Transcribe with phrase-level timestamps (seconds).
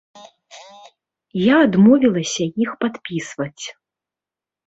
[1.41, 3.65] Я адмовілася іх падпісваць.